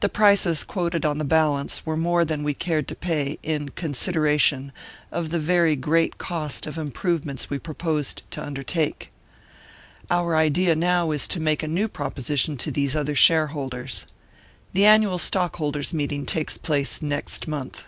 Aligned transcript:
The 0.00 0.08
prices 0.08 0.64
quoted 0.64 1.04
on 1.04 1.18
the 1.18 1.26
balance 1.26 1.84
were 1.84 1.94
more 1.94 2.24
than 2.24 2.42
we 2.42 2.54
cared 2.54 2.88
to 2.88 2.94
pay, 2.94 3.38
in 3.42 3.68
consideration 3.68 4.72
of 5.10 5.28
the 5.28 5.38
very 5.38 5.76
great 5.76 6.16
cost 6.16 6.64
of 6.64 6.76
the 6.76 6.80
improvements 6.80 7.50
we 7.50 7.58
proposed 7.58 8.22
to 8.30 8.42
undertake. 8.42 9.12
Our 10.10 10.36
idea 10.38 10.70
is 10.70 10.78
now 10.78 11.12
to 11.14 11.38
make 11.40 11.62
a 11.62 11.68
new 11.68 11.86
proposition 11.88 12.56
to 12.56 12.70
these 12.70 12.96
other 12.96 13.14
shareholders. 13.14 14.06
The 14.72 14.86
annual 14.86 15.18
stockholders' 15.18 15.92
meeting 15.92 16.24
takes 16.24 16.56
place 16.56 17.02
next 17.02 17.46
month. 17.46 17.84